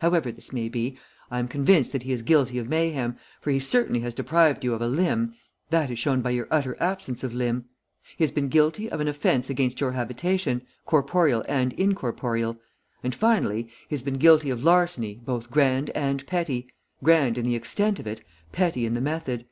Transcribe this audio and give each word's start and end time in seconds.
However 0.00 0.30
this 0.30 0.52
may 0.52 0.68
be, 0.68 0.96
I 1.28 1.40
am 1.40 1.48
convinced 1.48 1.90
that 1.90 2.04
he 2.04 2.12
is 2.12 2.22
guilty 2.22 2.56
of 2.60 2.68
mayhem, 2.68 3.16
for 3.40 3.50
he 3.50 3.58
certainly 3.58 3.98
has 3.98 4.14
deprived 4.14 4.62
you 4.62 4.74
of 4.74 4.80
a 4.80 4.86
limb 4.86 5.34
that 5.70 5.90
is 5.90 5.98
shown 5.98 6.22
by 6.22 6.30
your 6.30 6.46
utter 6.52 6.80
absence 6.80 7.24
of 7.24 7.34
limb. 7.34 7.64
He 8.16 8.22
has 8.22 8.30
been 8.30 8.46
guilty 8.48 8.88
of 8.88 9.00
an 9.00 9.08
offence 9.08 9.50
against 9.50 9.80
your 9.80 9.90
habitation, 9.90 10.62
corporeal 10.84 11.44
and 11.48 11.72
incorporeal, 11.72 12.60
and 13.02 13.12
finally 13.12 13.64
he 13.88 13.96
has 13.96 14.02
been 14.02 14.18
guilty 14.18 14.50
of 14.50 14.62
larceny 14.62 15.20
both 15.24 15.50
grand 15.50 15.90
and 15.96 16.24
petty. 16.28 16.68
Grand 17.02 17.36
in 17.36 17.44
the 17.44 17.56
extent 17.56 17.98
of 17.98 18.06
it, 18.06 18.22
petty 18.52 18.86
in 18.86 18.94
the 18.94 19.00
method. 19.00 19.46